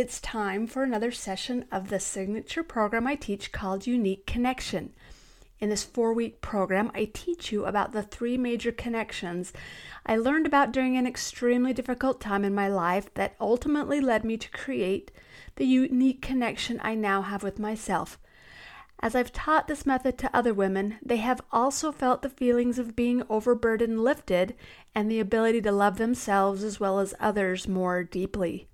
[0.00, 4.94] it's time for another session of the signature program I teach called Unique Connection.
[5.58, 9.52] In this four week program, I teach you about the three major connections
[10.06, 14.38] I learned about during an extremely difficult time in my life that ultimately led me
[14.38, 15.10] to create
[15.56, 18.18] the unique connection I now have with myself.
[19.00, 22.96] As I've taught this method to other women, they have also felt the feelings of
[22.96, 24.54] being overburdened lifted
[24.94, 28.69] and the ability to love themselves as well as others more deeply.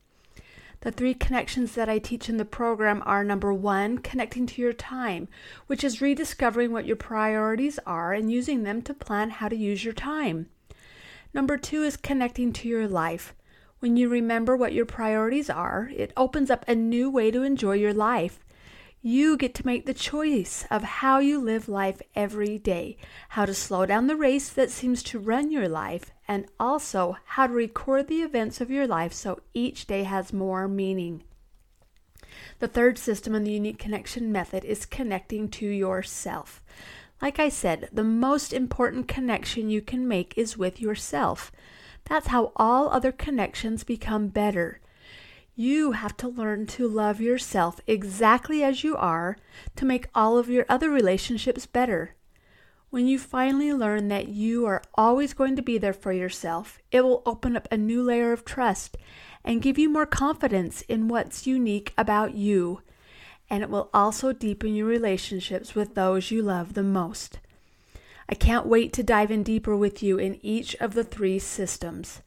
[0.80, 4.72] The three connections that I teach in the program are number one, connecting to your
[4.72, 5.28] time,
[5.66, 9.84] which is rediscovering what your priorities are and using them to plan how to use
[9.84, 10.48] your time.
[11.34, 13.34] Number two is connecting to your life.
[13.80, 17.74] When you remember what your priorities are, it opens up a new way to enjoy
[17.74, 18.44] your life.
[19.02, 22.96] You get to make the choice of how you live life every day,
[23.30, 27.46] how to slow down the race that seems to run your life, and also how
[27.46, 31.22] to record the events of your life so each day has more meaning.
[32.58, 36.62] The third system in the unique connection method is connecting to yourself.
[37.22, 41.50] Like I said, the most important connection you can make is with yourself.
[42.04, 44.80] That's how all other connections become better.
[45.54, 49.38] You have to learn to love yourself exactly as you are
[49.76, 52.14] to make all of your other relationships better.
[52.96, 57.02] When you finally learn that you are always going to be there for yourself, it
[57.02, 58.96] will open up a new layer of trust
[59.44, 62.80] and give you more confidence in what's unique about you.
[63.50, 67.38] And it will also deepen your relationships with those you love the most.
[68.30, 72.22] I can't wait to dive in deeper with you in each of the three systems.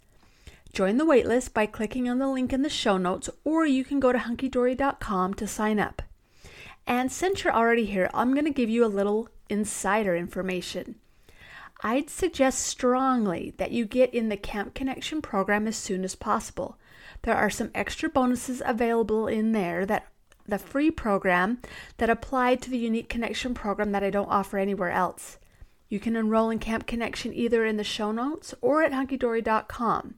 [0.72, 4.00] Join the waitlist by clicking on the link in the show notes, or you can
[4.00, 6.04] go to hunkydory.com to sign up.
[6.86, 10.96] And since you're already here, I'm going to give you a little insider information.
[11.82, 16.78] I'd suggest strongly that you get in the Camp Connection program as soon as possible.
[17.22, 20.08] There are some extra bonuses available in there that
[20.46, 21.60] the free program
[21.98, 25.38] that apply to the Unique Connection program that I don't offer anywhere else.
[25.90, 30.16] You can enroll in Camp Connection either in the show notes or at hunkydory.com.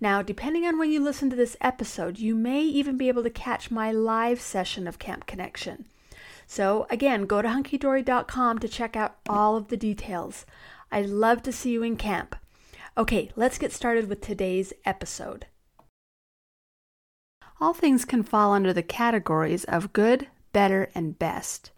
[0.00, 3.30] Now, depending on when you listen to this episode, you may even be able to
[3.30, 5.86] catch my live session of Camp Connection.
[6.50, 10.44] So, again, go to hunkydory.com to check out all of the details.
[10.90, 12.34] I'd love to see you in camp.
[12.98, 15.46] Okay, let's get started with today's episode.
[17.60, 21.70] All things can fall under the categories of good, better, and best.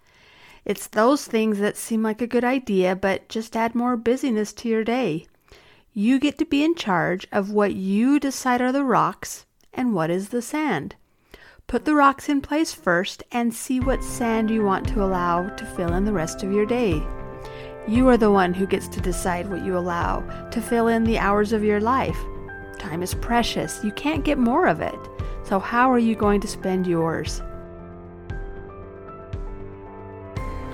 [0.64, 4.70] It's those things that seem like a good idea, but just add more busyness to
[4.70, 5.26] your day.
[5.92, 9.44] You get to be in charge of what you decide are the rocks
[9.74, 10.96] and what is the sand.
[11.72, 15.64] Put the rocks in place first and see what sand you want to allow to
[15.64, 17.02] fill in the rest of your day.
[17.88, 21.16] You are the one who gets to decide what you allow to fill in the
[21.16, 22.18] hours of your life.
[22.78, 24.98] Time is precious, you can't get more of it.
[25.44, 27.40] So, how are you going to spend yours?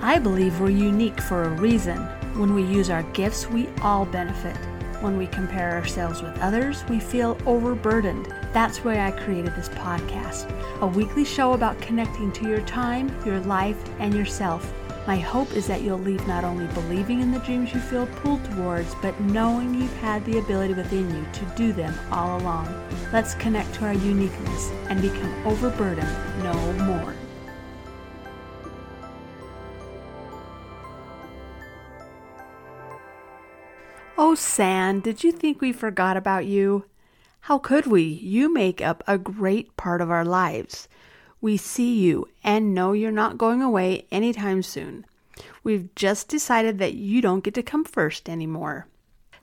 [0.01, 1.99] I believe we're unique for a reason.
[2.37, 4.57] When we use our gifts, we all benefit.
[5.01, 8.25] When we compare ourselves with others, we feel overburdened.
[8.51, 13.39] That's why I created this podcast a weekly show about connecting to your time, your
[13.41, 14.73] life, and yourself.
[15.07, 18.43] My hope is that you'll leave not only believing in the dreams you feel pulled
[18.45, 22.67] towards, but knowing you've had the ability within you to do them all along.
[23.11, 27.15] Let's connect to our uniqueness and become overburdened no more.
[34.21, 36.83] Oh, Sand, did you think we forgot about you?
[37.39, 38.01] How could we?
[38.01, 40.89] You make up a great part of our lives.
[41.39, 45.05] We see you and know you're not going away anytime soon.
[45.63, 48.87] We've just decided that you don't get to come first anymore.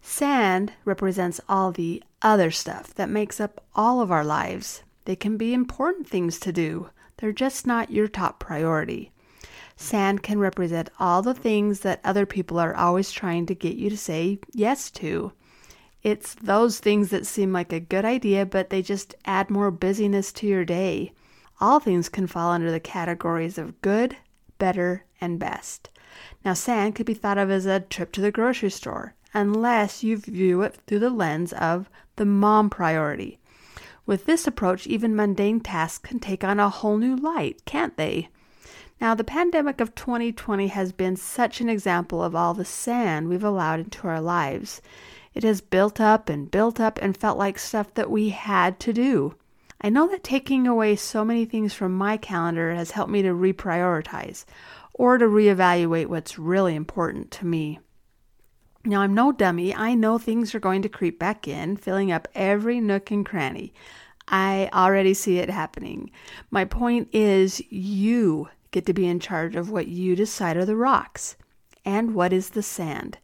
[0.03, 4.82] Sand represents all the other stuff that makes up all of our lives.
[5.06, 9.10] They can be important things to do, they're just not your top priority.
[9.76, 13.91] Sand can represent all the things that other people are always trying to get you
[13.91, 15.32] to say yes to.
[16.03, 20.32] It's those things that seem like a good idea, but they just add more busyness
[20.32, 21.12] to your day.
[21.60, 24.17] All things can fall under the categories of good,
[24.58, 25.90] better, and best.
[26.44, 30.17] Now, sand could be thought of as a trip to the grocery store, unless you
[30.17, 33.38] view it through the lens of the mom priority.
[34.06, 38.29] With this approach, even mundane tasks can take on a whole new light, can't they?
[39.00, 43.44] Now, the pandemic of 2020 has been such an example of all the sand we've
[43.44, 44.81] allowed into our lives.
[45.34, 48.94] It has built up and built up and felt like stuff that we had to
[48.94, 49.34] do.
[49.82, 53.28] I know that taking away so many things from my calendar has helped me to
[53.28, 54.46] reprioritize
[54.94, 57.81] or to reevaluate what's really important to me.
[58.87, 59.75] Now, I'm no dummy.
[59.75, 63.75] I know things are going to creep back in, filling up every nook and cranny.
[64.26, 66.10] I already see it happening.
[66.50, 70.76] My point is, you get to be in charge of what you decide are the
[70.76, 71.34] rocks
[71.82, 73.17] and what is the sand.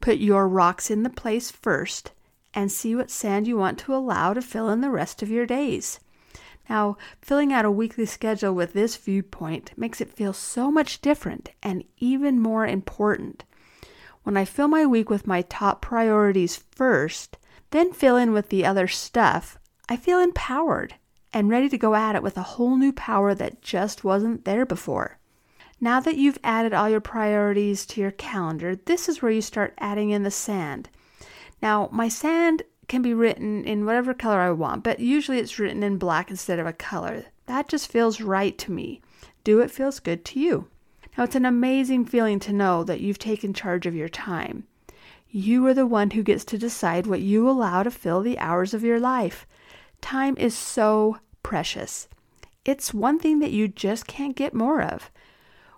[0.00, 2.12] Put your rocks in the place first
[2.54, 5.46] and see what sand you want to allow to fill in the rest of your
[5.46, 5.98] days.
[6.70, 11.50] Now, filling out a weekly schedule with this viewpoint makes it feel so much different
[11.60, 13.42] and even more important.
[14.22, 17.36] When I fill my week with my top priorities first,
[17.72, 19.58] then fill in with the other stuff,
[19.88, 20.94] I feel empowered
[21.34, 24.64] and ready to go at it with a whole new power that just wasn't there
[24.64, 25.18] before.
[25.80, 29.74] Now that you've added all your priorities to your calendar, this is where you start
[29.78, 30.88] adding in the sand.
[31.60, 35.82] Now, my sand can be written in whatever color I want, but usually it's written
[35.82, 37.24] in black instead of a color.
[37.46, 39.02] That just feels right to me.
[39.42, 40.68] Do it feels good to you.
[41.18, 44.64] Now, it's an amazing feeling to know that you've taken charge of your time.
[45.28, 48.72] You are the one who gets to decide what you allow to fill the hours
[48.72, 49.46] of your life.
[50.00, 52.08] Time is so precious.
[52.64, 55.12] It's one thing that you just can't get more of.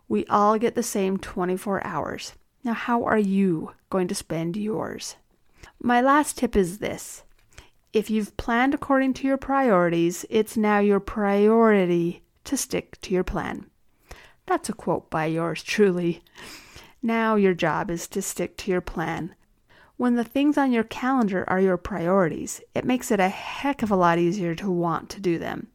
[0.08, 2.32] We all get the same 24 hours.
[2.64, 5.16] Now, how are you going to spend yours?
[5.82, 7.24] My last tip is this
[7.92, 13.24] if you've planned according to your priorities, it's now your priority to stick to your
[13.24, 13.66] plan.
[14.46, 16.22] That's a quote by yours truly.
[17.02, 19.34] Now your job is to stick to your plan.
[19.98, 23.90] When the things on your calendar are your priorities, it makes it a heck of
[23.90, 25.68] a lot easier to want to do them.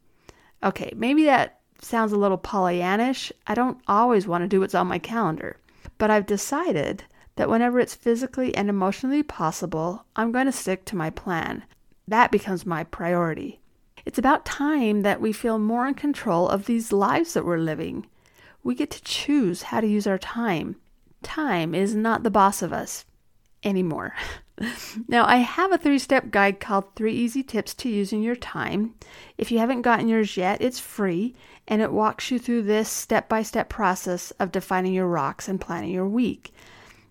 [0.62, 3.32] Okay, maybe that sounds a little Pollyannish.
[3.48, 5.56] I don't always want to do what's on my calendar,
[5.98, 7.02] but I've decided
[7.34, 11.64] that whenever it's physically and emotionally possible, I'm going to stick to my plan.
[12.06, 13.58] That becomes my priority.
[14.04, 18.06] It's about time that we feel more in control of these lives that we're living.
[18.62, 20.76] We get to choose how to use our time.
[21.24, 23.04] Time is not the boss of us
[23.64, 24.14] anymore.
[25.08, 28.94] now, I have a three step guide called Three Easy Tips to Using Your Time.
[29.38, 31.34] If you haven't gotten yours yet, it's free
[31.68, 35.60] and it walks you through this step by step process of defining your rocks and
[35.60, 36.52] planning your week.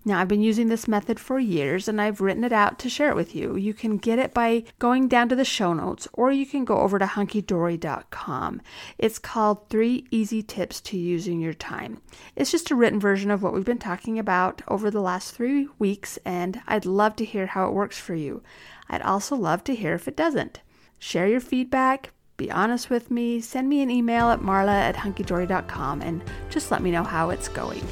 [0.03, 3.09] Now, I've been using this method for years and I've written it out to share
[3.09, 3.55] it with you.
[3.55, 6.79] You can get it by going down to the show notes or you can go
[6.79, 8.61] over to hunkydory.com.
[8.97, 12.01] It's called Three Easy Tips to Using Your Time.
[12.35, 15.67] It's just a written version of what we've been talking about over the last three
[15.77, 18.41] weeks, and I'd love to hear how it works for you.
[18.89, 20.61] I'd also love to hear if it doesn't.
[20.97, 26.01] Share your feedback, be honest with me, send me an email at marla at hunkydory.com,
[26.01, 27.85] and just let me know how it's going.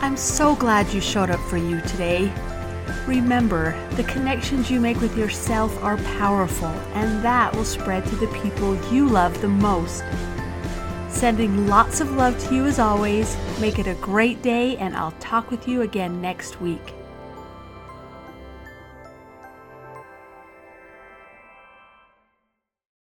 [0.00, 2.32] I'm so glad you showed up for you today.
[3.06, 8.26] Remember, the connections you make with yourself are powerful, and that will spread to the
[8.42, 10.04] people you love the most.
[11.08, 13.36] Sending lots of love to you as always.
[13.58, 16.95] Make it a great day, and I'll talk with you again next week.